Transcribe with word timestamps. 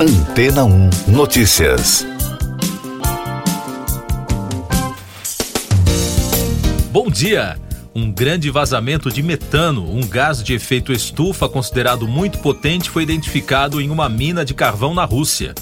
Antena 0.00 0.64
1 0.64 0.90
Notícias. 1.08 2.06
Bom 6.92 7.10
dia! 7.10 7.58
Um 7.92 8.12
grande 8.12 8.48
vazamento 8.48 9.10
de 9.10 9.24
metano, 9.24 9.92
um 9.92 10.06
gás 10.06 10.40
de 10.40 10.54
efeito 10.54 10.92
estufa 10.92 11.48
considerado 11.48 12.06
muito 12.06 12.38
potente, 12.38 12.88
foi 12.88 13.02
identificado 13.02 13.80
em 13.80 13.90
uma 13.90 14.08
mina 14.08 14.44
de 14.44 14.54
carvão 14.54 14.94
na 14.94 15.04
Rússia. 15.04 15.52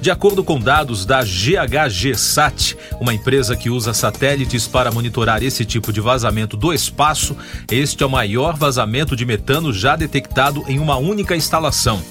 De 0.00 0.10
acordo 0.10 0.42
com 0.42 0.58
dados 0.58 1.06
da 1.06 1.20
GHGSat, 1.22 2.76
uma 3.00 3.14
empresa 3.14 3.54
que 3.54 3.70
usa 3.70 3.94
satélites 3.94 4.66
para 4.66 4.90
monitorar 4.90 5.40
esse 5.44 5.64
tipo 5.64 5.92
de 5.92 6.00
vazamento 6.00 6.56
do 6.56 6.72
espaço, 6.72 7.36
este 7.70 8.02
é 8.02 8.06
o 8.06 8.10
maior 8.10 8.56
vazamento 8.56 9.14
de 9.14 9.24
metano 9.24 9.72
já 9.72 9.94
detectado 9.94 10.64
em 10.66 10.80
uma 10.80 10.96
única 10.96 11.36
instalação. 11.36 12.02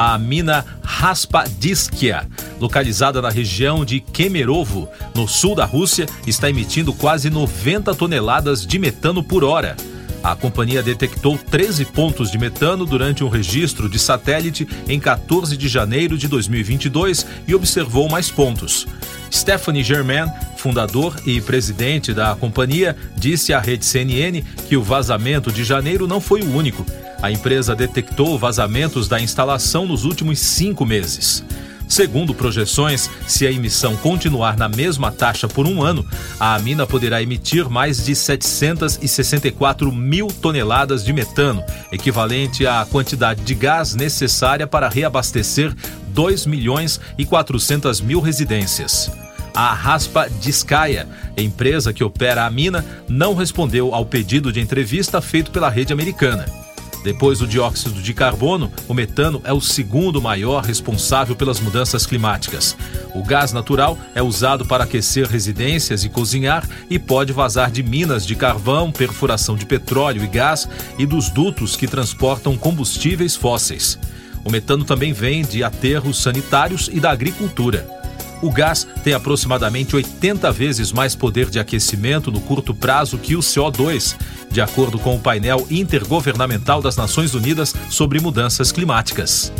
A 0.00 0.16
mina 0.16 0.64
Raspadiskia, 0.80 2.24
localizada 2.60 3.20
na 3.20 3.30
região 3.30 3.84
de 3.84 3.98
Kemerovo, 3.98 4.88
no 5.12 5.26
sul 5.26 5.56
da 5.56 5.64
Rússia, 5.64 6.06
está 6.24 6.48
emitindo 6.48 6.92
quase 6.92 7.28
90 7.28 7.92
toneladas 7.96 8.64
de 8.64 8.78
metano 8.78 9.24
por 9.24 9.42
hora. 9.42 9.76
A 10.22 10.36
companhia 10.36 10.84
detectou 10.84 11.36
13 11.36 11.84
pontos 11.86 12.30
de 12.30 12.38
metano 12.38 12.86
durante 12.86 13.24
um 13.24 13.28
registro 13.28 13.88
de 13.88 13.98
satélite 13.98 14.68
em 14.86 15.00
14 15.00 15.56
de 15.56 15.66
janeiro 15.66 16.16
de 16.16 16.28
2022 16.28 17.26
e 17.48 17.52
observou 17.52 18.08
mais 18.08 18.30
pontos. 18.30 18.86
Stephanie 19.32 19.82
Germain, 19.82 20.30
fundador 20.58 21.16
e 21.26 21.40
presidente 21.40 22.14
da 22.14 22.36
companhia, 22.36 22.96
disse 23.16 23.52
à 23.52 23.58
rede 23.58 23.84
CNN 23.84 24.42
que 24.68 24.76
o 24.76 24.82
vazamento 24.82 25.50
de 25.50 25.64
janeiro 25.64 26.06
não 26.06 26.20
foi 26.20 26.40
o 26.42 26.56
único. 26.56 26.86
A 27.20 27.30
empresa 27.30 27.74
detectou 27.74 28.38
vazamentos 28.38 29.08
da 29.08 29.20
instalação 29.20 29.86
nos 29.86 30.04
últimos 30.04 30.38
cinco 30.38 30.86
meses. 30.86 31.44
Segundo 31.88 32.34
projeções, 32.34 33.10
se 33.26 33.46
a 33.46 33.50
emissão 33.50 33.96
continuar 33.96 34.58
na 34.58 34.68
mesma 34.68 35.10
taxa 35.10 35.48
por 35.48 35.66
um 35.66 35.82
ano, 35.82 36.06
a 36.38 36.58
mina 36.58 36.86
poderá 36.86 37.22
emitir 37.22 37.68
mais 37.68 38.04
de 38.04 38.14
764 38.14 39.90
mil 39.90 40.28
toneladas 40.28 41.02
de 41.02 41.14
metano, 41.14 41.64
equivalente 41.90 42.66
à 42.66 42.86
quantidade 42.88 43.42
de 43.42 43.54
gás 43.54 43.94
necessária 43.94 44.66
para 44.66 44.88
reabastecer 44.88 45.74
2 46.08 46.44
milhões 46.44 47.00
e 47.16 47.24
400 47.24 48.02
mil 48.02 48.20
residências. 48.20 49.10
A 49.54 49.72
Raspa 49.72 50.28
Discaia, 50.40 51.08
empresa 51.38 51.92
que 51.92 52.04
opera 52.04 52.44
a 52.44 52.50
mina, 52.50 52.84
não 53.08 53.34
respondeu 53.34 53.94
ao 53.94 54.04
pedido 54.04 54.52
de 54.52 54.60
entrevista 54.60 55.22
feito 55.22 55.50
pela 55.50 55.70
rede 55.70 55.92
americana. 55.92 56.67
Depois 57.02 57.38
do 57.38 57.46
dióxido 57.46 58.02
de 58.02 58.12
carbono, 58.12 58.72
o 58.88 58.94
metano 58.94 59.40
é 59.44 59.52
o 59.52 59.60
segundo 59.60 60.20
maior 60.20 60.64
responsável 60.64 61.36
pelas 61.36 61.60
mudanças 61.60 62.04
climáticas. 62.04 62.76
O 63.14 63.22
gás 63.22 63.52
natural 63.52 63.96
é 64.14 64.22
usado 64.22 64.66
para 64.66 64.84
aquecer 64.84 65.26
residências 65.26 66.04
e 66.04 66.08
cozinhar 66.08 66.68
e 66.90 66.98
pode 66.98 67.32
vazar 67.32 67.70
de 67.70 67.82
minas 67.82 68.26
de 68.26 68.34
carvão, 68.34 68.90
perfuração 68.90 69.56
de 69.56 69.64
petróleo 69.64 70.22
e 70.24 70.26
gás 70.26 70.68
e 70.98 71.06
dos 71.06 71.30
dutos 71.30 71.76
que 71.76 71.86
transportam 71.86 72.56
combustíveis 72.56 73.36
fósseis. 73.36 73.98
O 74.44 74.50
metano 74.50 74.84
também 74.84 75.12
vem 75.12 75.42
de 75.42 75.62
aterros 75.62 76.22
sanitários 76.22 76.88
e 76.92 77.00
da 77.00 77.10
agricultura. 77.10 77.97
O 78.40 78.50
gás 78.50 78.86
tem 79.02 79.14
aproximadamente 79.14 79.96
80 79.96 80.50
vezes 80.52 80.92
mais 80.92 81.14
poder 81.14 81.50
de 81.50 81.58
aquecimento 81.58 82.30
no 82.30 82.40
curto 82.40 82.74
prazo 82.74 83.18
que 83.18 83.34
o 83.34 83.40
CO2, 83.40 84.16
de 84.50 84.60
acordo 84.60 84.98
com 84.98 85.16
o 85.16 85.20
painel 85.20 85.66
intergovernamental 85.70 86.80
das 86.80 86.96
Nações 86.96 87.34
Unidas 87.34 87.74
sobre 87.90 88.20
mudanças 88.20 88.70
climáticas. 88.70 89.52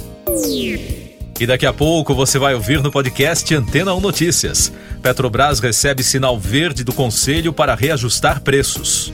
E 1.41 1.47
daqui 1.47 1.67
a 1.67 1.73
pouco 1.73 2.15
você 2.15 2.39
vai 2.39 2.55
ouvir 2.55 2.83
no 2.83 2.91
podcast 2.91 3.55
Antena 3.55 3.95
1 3.95 4.01
Notícias. 4.01 4.73
Petrobras 5.01 5.61
recebe 5.61 6.03
sinal 6.03 6.39
verde 6.39 6.83
do 6.83 6.93
Conselho 6.93 7.53
para 7.53 7.77
reajustar 7.77 8.41
preços. 8.41 9.13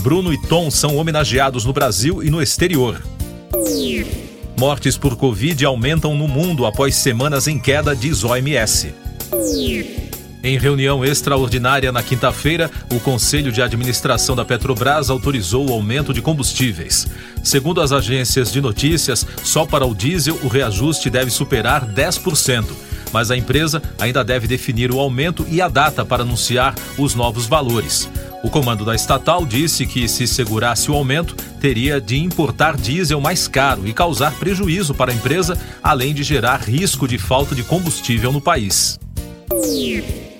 Bruno 0.00 0.32
e 0.32 0.42
Tom 0.48 0.70
são 0.70 0.96
homenageados 0.96 1.64
no 1.64 1.72
Brasil 1.72 2.22
e 2.22 2.30
no 2.30 2.42
exterior. 2.42 3.00
Mortes 4.56 4.96
por 4.96 5.16
Covid 5.16 5.64
aumentam 5.64 6.14
no 6.14 6.28
mundo 6.28 6.64
após 6.64 6.94
semanas 6.94 7.48
em 7.48 7.58
queda, 7.58 7.94
diz 7.94 8.22
OMS. 8.22 8.94
Em 10.44 10.58
reunião 10.58 11.04
extraordinária 11.04 11.90
na 11.90 12.02
quinta-feira, 12.02 12.70
o 12.92 13.00
Conselho 13.00 13.50
de 13.50 13.60
Administração 13.60 14.36
da 14.36 14.44
Petrobras 14.44 15.10
autorizou 15.10 15.68
o 15.68 15.72
aumento 15.72 16.14
de 16.14 16.22
combustíveis. 16.22 17.06
Segundo 17.42 17.80
as 17.80 17.90
agências 17.90 18.52
de 18.52 18.60
notícias, 18.60 19.26
só 19.42 19.66
para 19.66 19.86
o 19.86 19.94
diesel 19.94 20.38
o 20.42 20.48
reajuste 20.48 21.10
deve 21.10 21.30
superar 21.30 21.84
10%, 21.86 22.66
mas 23.14 23.30
a 23.30 23.36
empresa 23.36 23.80
ainda 24.00 24.24
deve 24.24 24.48
definir 24.48 24.90
o 24.90 24.98
aumento 24.98 25.46
e 25.48 25.62
a 25.62 25.68
data 25.68 26.04
para 26.04 26.24
anunciar 26.24 26.74
os 26.98 27.14
novos 27.14 27.46
valores. 27.46 28.10
O 28.42 28.50
comando 28.50 28.84
da 28.84 28.92
estatal 28.92 29.46
disse 29.46 29.86
que, 29.86 30.08
se 30.08 30.26
segurasse 30.26 30.90
o 30.90 30.94
aumento, 30.94 31.36
teria 31.60 32.00
de 32.00 32.18
importar 32.18 32.76
diesel 32.76 33.20
mais 33.20 33.46
caro 33.46 33.86
e 33.86 33.92
causar 33.92 34.36
prejuízo 34.36 34.92
para 34.94 35.12
a 35.12 35.14
empresa, 35.14 35.56
além 35.80 36.12
de 36.12 36.24
gerar 36.24 36.56
risco 36.56 37.06
de 37.06 37.16
falta 37.16 37.54
de 37.54 37.62
combustível 37.62 38.32
no 38.32 38.40
país. 38.40 38.98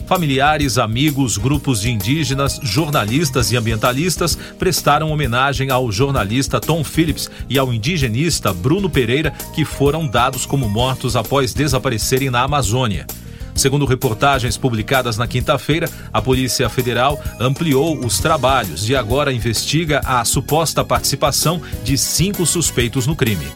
Familiares, 0.06 0.76
amigos, 0.76 1.38
grupos 1.38 1.81
de 1.81 1.91
indígenas, 1.91 2.60
jornalistas 2.62 3.50
e 3.50 3.56
ambientalistas 3.56 4.37
prestaram 4.59 5.10
homenagem 5.10 5.70
ao 5.70 5.91
jornalista 5.91 6.60
Tom 6.60 6.84
Phillips 6.84 7.31
e 7.48 7.59
ao 7.59 7.72
indigenista 7.72 8.53
Bruno 8.53 8.91
Pereira, 8.91 9.32
que 9.54 9.64
foram 9.64 10.06
dados 10.06 10.44
como 10.44 10.69
mortos 10.69 11.16
após 11.16 11.54
desaparecerem 11.54 12.31
na 12.31 12.43
Amazônia. 12.43 13.06
Segundo 13.54 13.87
reportagens 13.87 14.56
publicadas 14.56 15.16
na 15.16 15.26
quinta-feira, 15.26 15.88
a 16.12 16.20
Polícia 16.20 16.69
Federal 16.69 17.19
ampliou 17.41 18.04
os 18.04 18.19
trabalhos 18.19 18.88
e 18.88 18.97
agora 18.97 19.32
investiga 19.32 20.00
a 20.04 20.25
suposta 20.25 20.84
participação 20.84 21.62
de 21.82 21.97
cinco 21.97 22.44
suspeitos 22.44 23.06
no 23.06 23.16
crime. 23.16 23.47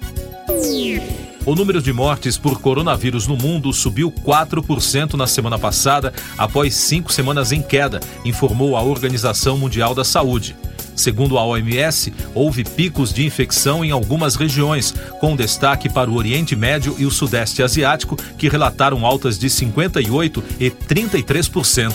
O 1.49 1.55
número 1.55 1.81
de 1.81 1.95
mortes 1.95 2.37
por 2.37 2.61
coronavírus 2.61 3.27
no 3.27 3.35
mundo 3.35 3.73
subiu 3.73 4.13
4% 4.13 5.15
na 5.15 5.27
semana 5.27 5.59
passada, 5.59 6.13
após 6.37 6.75
cinco 6.75 7.11
semanas 7.11 7.53
em 7.53 7.63
queda, 7.63 8.01
informou 8.23 8.77
a 8.77 8.83
Organização 8.83 9.57
Mundial 9.57 9.95
da 9.95 10.05
Saúde. 10.05 10.55
Segundo 10.95 11.39
a 11.39 11.47
OMS, 11.47 12.13
houve 12.35 12.65
picos 12.65 13.15
de 13.15 13.25
infecção 13.25 13.83
em 13.83 13.91
algumas 13.91 14.35
regiões, 14.35 14.93
com 15.21 15.35
destaque 15.35 15.89
para 15.89 16.11
o 16.11 16.17
Oriente 16.17 16.55
Médio 16.55 16.95
e 16.99 17.07
o 17.07 17.11
Sudeste 17.11 17.63
Asiático, 17.63 18.15
que 18.37 18.51
relataram 18.51 19.07
altas 19.07 19.39
de 19.39 19.49
58% 19.49 20.43
e 20.61 20.71
33%. 20.71 21.95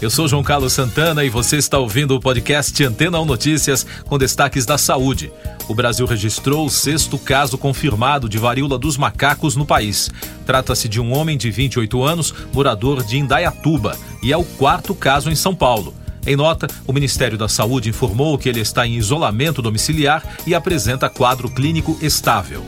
Eu 0.00 0.10
sou 0.10 0.28
João 0.28 0.44
Carlos 0.44 0.74
Santana 0.74 1.24
e 1.24 1.28
você 1.28 1.56
está 1.56 1.76
ouvindo 1.76 2.14
o 2.14 2.20
podcast 2.20 2.84
Antena 2.84 3.18
1 3.18 3.24
Notícias 3.24 3.84
com 4.04 4.16
destaques 4.16 4.64
da 4.64 4.78
saúde. 4.78 5.32
O 5.66 5.74
Brasil 5.74 6.06
registrou 6.06 6.64
o 6.64 6.70
sexto 6.70 7.18
caso 7.18 7.58
confirmado 7.58 8.28
de 8.28 8.38
varíola 8.38 8.78
dos 8.78 8.96
macacos 8.96 9.56
no 9.56 9.66
país. 9.66 10.08
Trata-se 10.46 10.88
de 10.88 11.00
um 11.00 11.12
homem 11.12 11.36
de 11.36 11.50
28 11.50 12.00
anos, 12.04 12.32
morador 12.52 13.02
de 13.02 13.18
Indaiatuba, 13.18 13.96
e 14.22 14.32
é 14.32 14.36
o 14.36 14.44
quarto 14.44 14.94
caso 14.94 15.30
em 15.30 15.34
São 15.34 15.52
Paulo. 15.52 15.92
Em 16.24 16.36
nota, 16.36 16.68
o 16.86 16.92
Ministério 16.92 17.36
da 17.36 17.48
Saúde 17.48 17.88
informou 17.88 18.38
que 18.38 18.48
ele 18.48 18.60
está 18.60 18.86
em 18.86 18.94
isolamento 18.94 19.60
domiciliar 19.60 20.22
e 20.46 20.54
apresenta 20.54 21.10
quadro 21.10 21.50
clínico 21.50 21.98
estável. 22.00 22.64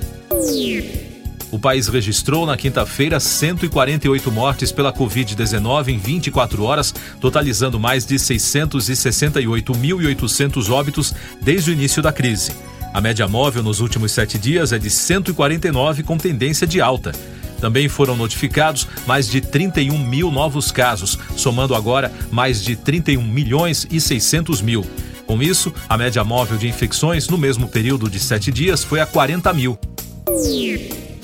O 1.60 1.68
país 1.70 1.88
registrou 1.88 2.46
na 2.46 2.56
quinta-feira 2.56 3.20
148 3.20 4.32
mortes 4.32 4.72
pela 4.72 4.90
Covid-19 4.90 5.88
em 5.88 5.98
24 5.98 6.64
horas, 6.64 6.94
totalizando 7.20 7.78
mais 7.78 8.06
de 8.06 8.14
668.800 8.14 10.70
óbitos 10.70 11.14
desde 11.38 11.70
o 11.70 11.74
início 11.74 12.02
da 12.02 12.14
crise. 12.14 12.52
A 12.94 13.00
média 13.02 13.28
móvel 13.28 13.62
nos 13.62 13.80
últimos 13.80 14.10
sete 14.10 14.38
dias 14.38 14.72
é 14.72 14.78
de 14.78 14.88
149, 14.88 16.02
com 16.02 16.16
tendência 16.16 16.66
de 16.66 16.80
alta. 16.80 17.12
Também 17.60 17.90
foram 17.90 18.16
notificados 18.16 18.88
mais 19.06 19.28
de 19.28 19.42
31 19.42 19.98
mil 19.98 20.30
novos 20.30 20.72
casos, 20.72 21.18
somando 21.36 21.74
agora 21.74 22.10
mais 22.30 22.64
de 22.64 22.74
31 22.74 23.22
milhões 23.22 23.86
e 23.90 24.00
600 24.00 24.62
mil. 24.62 24.82
Com 25.26 25.42
isso, 25.42 25.74
a 25.86 25.98
média 25.98 26.24
móvel 26.24 26.56
de 26.56 26.66
infecções 26.66 27.28
no 27.28 27.36
mesmo 27.36 27.68
período 27.68 28.08
de 28.08 28.18
sete 28.18 28.50
dias 28.50 28.82
foi 28.82 28.98
a 28.98 29.04
40 29.04 29.52
mil. 29.52 29.78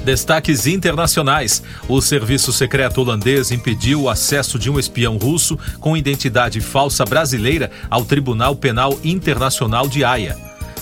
Destaques 0.07 0.69
internacionais. 0.69 1.65
O 1.89 2.01
serviço 2.01 2.53
secreto 2.53 3.01
holandês 3.01 3.51
impediu 3.51 4.03
o 4.03 4.09
acesso 4.09 4.57
de 4.57 4.71
um 4.71 4.79
espião 4.79 5.17
russo 5.17 5.59
com 5.81 5.97
identidade 5.97 6.61
falsa 6.61 7.05
brasileira 7.05 7.73
ao 7.91 8.05
Tribunal 8.05 8.55
Penal 8.55 8.97
Internacional 9.03 9.89
de 9.89 10.05
Haia. 10.05 10.37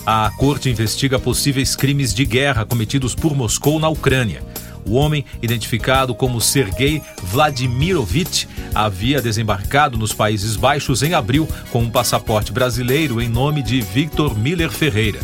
A 0.05 0.31
corte 0.37 0.69
investiga 0.69 1.19
possíveis 1.19 1.75
crimes 1.75 2.13
de 2.13 2.27
guerra 2.27 2.67
cometidos 2.67 3.15
por 3.15 3.35
Moscou 3.35 3.81
na 3.81 3.89
Ucrânia. 3.89 4.43
O 4.85 4.93
homem, 4.93 5.25
identificado 5.41 6.15
como 6.15 6.39
Sergei 6.39 7.01
Vladimirovich, 7.23 8.47
havia 8.75 9.23
desembarcado 9.23 9.97
nos 9.97 10.13
Países 10.13 10.55
Baixos 10.55 11.03
em 11.03 11.15
abril 11.15 11.49
com 11.71 11.83
um 11.83 11.91
passaporte 11.91 12.53
brasileiro 12.53 13.23
em 13.23 13.29
nome 13.31 13.63
de 13.63 13.81
Victor 13.81 14.39
Miller 14.39 14.71
Ferreira. 14.71 15.21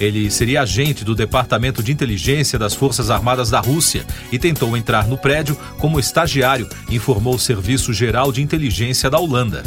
Ele 0.00 0.30
seria 0.30 0.62
agente 0.62 1.04
do 1.04 1.14
Departamento 1.14 1.82
de 1.82 1.92
Inteligência 1.92 2.58
das 2.58 2.74
Forças 2.74 3.10
Armadas 3.10 3.50
da 3.50 3.60
Rússia 3.60 4.04
e 4.30 4.38
tentou 4.38 4.76
entrar 4.76 5.06
no 5.06 5.16
prédio 5.16 5.56
como 5.78 6.00
estagiário, 6.00 6.68
informou 6.90 7.34
o 7.34 7.38
Serviço 7.38 7.92
Geral 7.92 8.32
de 8.32 8.42
Inteligência 8.42 9.08
da 9.08 9.18
Holanda. 9.18 9.62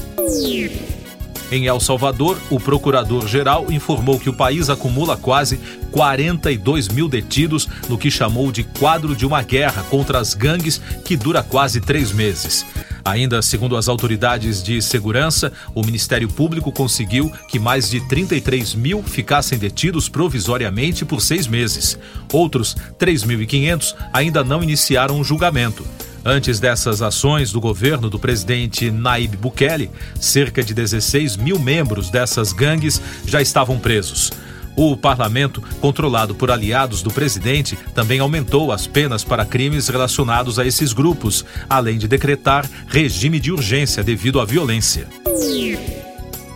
Em 1.51 1.67
El 1.67 1.79
Salvador, 1.79 2.39
o 2.49 2.59
procurador-geral 2.59 3.71
informou 3.71 4.19
que 4.19 4.29
o 4.29 4.33
país 4.33 4.69
acumula 4.69 5.15
quase 5.15 5.59
42 5.91 6.87
mil 6.87 7.07
detidos 7.07 7.67
no 7.87 7.97
que 7.97 8.09
chamou 8.09 8.51
de 8.51 8.63
quadro 8.63 9.15
de 9.15 9.25
uma 9.25 9.43
guerra 9.43 9.83
contra 9.83 10.19
as 10.19 10.33
gangues 10.33 10.81
que 11.03 11.15
dura 11.15 11.43
quase 11.43 11.79
três 11.79 12.11
meses. 12.11 12.65
Ainda 13.05 13.39
segundo 13.43 13.77
as 13.77 13.87
autoridades 13.87 14.63
de 14.63 14.81
segurança, 14.81 15.53
o 15.75 15.85
Ministério 15.85 16.27
Público 16.27 16.71
conseguiu 16.71 17.31
que 17.47 17.59
mais 17.59 17.87
de 17.87 18.01
33 18.01 18.73
mil 18.73 19.03
ficassem 19.03 19.59
detidos 19.59 20.09
provisoriamente 20.09 21.05
por 21.05 21.21
seis 21.21 21.45
meses. 21.45 21.99
Outros 22.33 22.75
3.500 22.97 23.95
ainda 24.11 24.43
não 24.43 24.63
iniciaram 24.63 25.19
o 25.19 25.23
julgamento. 25.23 25.85
Antes 26.25 26.59
dessas 26.59 27.03
ações 27.03 27.51
do 27.51 27.61
governo 27.61 28.09
do 28.09 28.17
presidente 28.17 28.89
Naib 28.89 29.37
Bukele, 29.37 29.91
cerca 30.19 30.63
de 30.63 30.73
16 30.73 31.37
mil 31.37 31.59
membros 31.59 32.09
dessas 32.09 32.51
gangues 32.51 32.99
já 33.27 33.39
estavam 33.39 33.77
presos. 33.77 34.31
O 34.75 34.97
parlamento, 34.97 35.63
controlado 35.79 36.35
por 36.35 36.51
aliados 36.51 37.01
do 37.01 37.09
presidente, 37.09 37.77
também 37.93 38.19
aumentou 38.19 38.71
as 38.71 38.85
penas 38.85 39.23
para 39.23 39.45
crimes 39.45 39.87
relacionados 39.87 40.59
a 40.59 40.65
esses 40.65 40.91
grupos, 40.91 41.45
além 41.69 41.97
de 41.97 42.07
decretar 42.07 42.69
regime 42.87 43.39
de 43.39 43.51
urgência 43.51 44.03
devido 44.03 44.39
à 44.39 44.45
violência. 44.45 45.07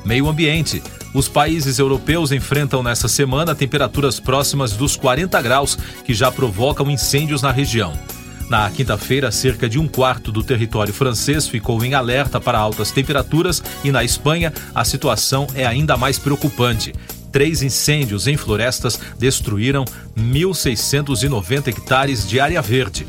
Meio 0.04 0.28
ambiente. 0.28 0.82
Os 1.14 1.28
países 1.28 1.80
europeus 1.80 2.32
enfrentam 2.32 2.84
nessa 2.84 3.08
semana 3.08 3.56
temperaturas 3.56 4.20
próximas 4.20 4.74
dos 4.74 4.96
40 4.96 5.42
graus, 5.42 5.78
que 6.04 6.14
já 6.14 6.32
provocam 6.32 6.92
incêndios 6.92 7.42
na 7.42 7.52
região. 7.52 7.94
Na 8.50 8.70
quinta-feira, 8.70 9.32
cerca 9.32 9.70
de 9.70 9.80
um 9.80 9.88
quarto 9.88 10.32
do 10.32 10.44
território 10.44 10.94
francês 10.94 11.48
ficou 11.48 11.84
em 11.84 11.94
alerta 11.94 12.42
para 12.42 12.58
altas 12.58 12.92
temperaturas 12.92 13.62
e 13.84 13.92
na 13.92 14.04
Espanha 14.04 14.52
a 14.74 14.84
situação 14.84 15.48
é 15.54 15.66
ainda 15.66 15.96
mais 15.96 16.18
preocupante. 16.18 16.94
Três 17.32 17.62
incêndios 17.62 18.28
em 18.28 18.36
florestas 18.36 19.00
destruíram 19.18 19.86
1.690 20.18 21.68
hectares 21.68 22.28
de 22.28 22.40
área 22.40 22.62
verde. 22.62 23.06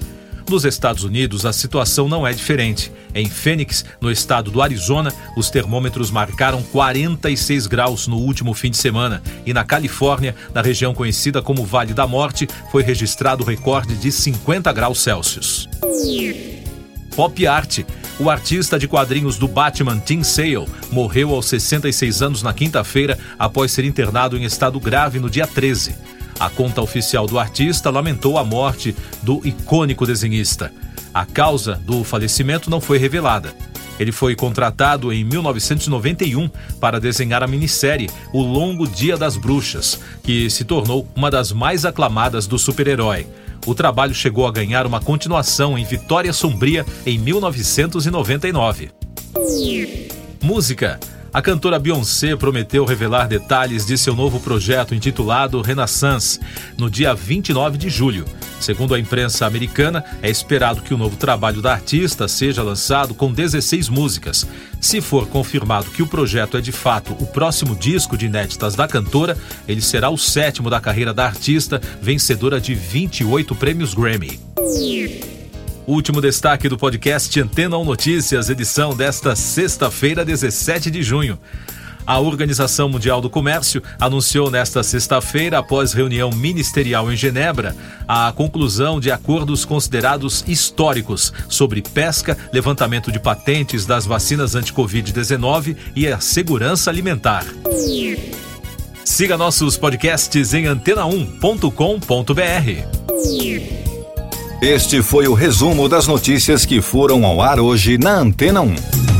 Nos 0.51 0.65
Estados 0.65 1.05
Unidos, 1.05 1.47
a 1.47 1.53
situação 1.53 2.09
não 2.09 2.27
é 2.27 2.33
diferente. 2.33 2.91
Em 3.15 3.29
Phoenix, 3.29 3.85
no 4.01 4.11
estado 4.11 4.51
do 4.51 4.61
Arizona, 4.61 5.15
os 5.37 5.49
termômetros 5.49 6.11
marcaram 6.11 6.61
46 6.61 7.69
graus 7.69 8.09
no 8.09 8.17
último 8.17 8.53
fim 8.53 8.69
de 8.69 8.77
semana. 8.77 9.23
E 9.47 9.55
na 9.55 9.63
Califórnia, 9.63 10.35
na 10.53 10.61
região 10.61 10.93
conhecida 10.93 11.41
como 11.41 11.65
Vale 11.65 11.95
da 11.95 12.05
Morte, 12.05 12.49
foi 12.73 12.83
registrado 12.83 13.45
o 13.45 13.47
recorde 13.47 13.95
de 13.95 14.11
50 14.11 14.73
graus 14.73 15.01
Celsius. 15.01 15.69
Pop 17.15 17.47
Art. 17.47 17.85
O 18.21 18.29
artista 18.29 18.79
de 18.79 18.87
quadrinhos 18.87 19.39
do 19.39 19.49
Batman 19.49 19.99
Tim 19.99 20.23
Sale 20.23 20.69
morreu 20.93 21.35
aos 21.35 21.47
66 21.47 22.21
anos 22.21 22.43
na 22.43 22.53
quinta-feira 22.53 23.19
após 23.39 23.73
ser 23.73 23.83
internado 23.87 24.37
em 24.37 24.45
estado 24.45 24.79
grave 24.79 25.19
no 25.19 25.31
dia 25.31 25.47
13. 25.47 25.95
A 26.39 26.51
conta 26.51 26.83
oficial 26.83 27.27
do 27.27 27.39
artista 27.39 27.89
lamentou 27.89 28.37
a 28.37 28.45
morte 28.45 28.95
do 29.23 29.41
icônico 29.43 30.05
desenhista. 30.05 30.71
A 31.15 31.25
causa 31.25 31.77
do 31.77 32.05
falecimento 32.05 32.69
não 32.69 32.79
foi 32.79 32.99
revelada. 32.99 33.55
Ele 33.99 34.13
foi 34.13 34.37
contratado 34.37 35.11
em 35.15 35.25
1991 35.25 36.47
para 36.79 37.01
desenhar 37.01 37.43
a 37.43 37.47
minissérie 37.47 38.11
O 38.35 38.43
Longo 38.43 38.87
Dia 38.87 39.17
das 39.17 39.39
Bruxas, 39.39 39.99
que 40.23 40.51
se 40.51 40.65
tornou 40.65 41.09
uma 41.17 41.31
das 41.31 41.53
mais 41.53 41.87
aclamadas 41.87 42.47
do 42.47 42.59
super-herói. 42.59 43.27
O 43.67 43.75
trabalho 43.75 44.15
chegou 44.15 44.47
a 44.47 44.53
ganhar 44.53 44.87
uma 44.87 45.01
continuação 45.01 45.79
em 45.79 45.85
Vitória 45.85 46.33
Sombria 46.33 46.85
em 47.05 47.19
1999. 47.19 48.91
Música 50.43 50.99
a 51.33 51.41
cantora 51.41 51.79
Beyoncé 51.79 52.35
prometeu 52.35 52.85
revelar 52.85 53.29
detalhes 53.29 53.87
de 53.87 53.97
seu 53.97 54.17
novo 54.17 54.41
projeto 54.41 54.97
intitulado 54.97 55.63
Renaissance 55.63 56.41
no 56.77 56.91
dia 56.91 57.15
29 57.15 57.79
de 57.79 57.89
julho. 57.89 58.25
Segundo 58.61 58.95
a 58.95 58.99
imprensa 59.01 59.47
americana, 59.47 60.05
é 60.23 60.29
esperado 60.31 60.83
que 60.83 60.93
o 60.93 60.99
novo 60.99 61.17
trabalho 61.17 61.63
da 61.63 61.73
artista 61.73 62.29
seja 62.29 62.63
lançado 62.63 63.15
com 63.15 63.33
16 63.33 63.89
músicas. 63.89 64.47
Se 64.81 65.01
for 65.01 65.27
confirmado 65.27 65.91
que 65.91 66.03
o 66.03 66.07
projeto 66.07 66.59
é 66.59 66.61
de 66.61 66.71
fato 66.71 67.17
o 67.19 67.27
próximo 67.27 67.75
disco 67.75 68.19
de 68.19 68.27
inéditas 68.27 68.75
da 68.75 68.87
cantora, 68.87 69.37
ele 69.67 69.81
será 69.81 70.11
o 70.11 70.19
sétimo 70.19 70.69
da 70.69 70.79
carreira 70.79 71.15
da 71.15 71.25
artista, 71.25 71.81
vencedora 72.03 72.61
de 72.61 72.75
28 72.75 73.55
prêmios 73.55 73.95
Grammy. 73.95 74.39
Último 75.87 76.21
destaque 76.21 76.69
do 76.69 76.77
podcast 76.77 77.41
Antena 77.41 77.79
1 77.79 77.85
Notícias, 77.85 78.51
edição 78.51 78.95
desta 78.95 79.35
sexta-feira, 79.35 80.25
17 80.25 80.91
de 80.91 81.03
junho. 81.03 81.39
A 82.11 82.19
Organização 82.19 82.89
Mundial 82.89 83.21
do 83.21 83.31
Comércio 83.31 83.81
anunciou 84.01 84.51
nesta 84.51 84.83
sexta-feira, 84.83 85.61
após 85.61 85.93
reunião 85.93 86.29
ministerial 86.33 87.13
em 87.13 87.15
Genebra, 87.15 87.77
a 88.09 88.33
conclusão 88.33 88.99
de 88.99 89.13
acordos 89.13 89.65
considerados 89.65 90.43
históricos 90.49 91.33
sobre 91.49 91.81
pesca, 91.81 92.37
levantamento 92.53 93.13
de 93.13 93.21
patentes 93.21 93.87
das 93.87 94.07
vacinas 94.07 94.57
anti-Covid-19 94.57 95.77
e 95.95 96.09
a 96.09 96.19
segurança 96.19 96.91
alimentar. 96.91 97.45
Siga 99.05 99.39
nossos 99.39 99.77
podcasts 99.77 100.53
em 100.53 100.65
antena1.com.br. 100.65 101.31
Este 104.61 105.01
foi 105.01 105.29
o 105.29 105.35
resumo 105.35 105.89
das 105.89 106.09
notícias 106.09 106.67
que 106.67 106.83
foram 106.83 107.25
ao 107.25 107.41
ar 107.41 107.61
hoje 107.61 107.97
na 107.99 108.17
Antena 108.17 108.63
1. 108.63 109.20